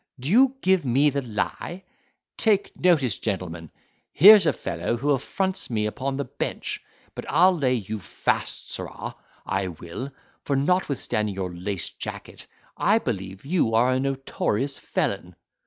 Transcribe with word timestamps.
Do 0.19 0.27
you 0.29 0.55
give 0.61 0.83
me 0.83 1.11
the 1.11 1.21
lie? 1.21 1.83
Take 2.35 2.75
notice, 2.75 3.19
gentlemen, 3.19 3.69
here's 4.11 4.47
a 4.47 4.51
fellow 4.51 4.97
who 4.97 5.11
affronts 5.11 5.69
me 5.69 5.85
upon 5.85 6.17
the 6.17 6.25
bench 6.25 6.81
but 7.13 7.23
I'll 7.29 7.55
lay 7.55 7.75
you 7.75 7.99
fast, 7.99 8.71
sirrah, 8.71 9.15
I 9.45 9.67
will—for 9.67 10.55
notwithstanding 10.55 11.35
your 11.35 11.53
laced 11.53 11.99
jacket, 11.99 12.47
I 12.75 12.97
believe 12.97 13.45
you 13.45 13.75
are 13.75 13.91
a 13.91 13.99
notorious 13.99 14.79
felon." 14.79 15.35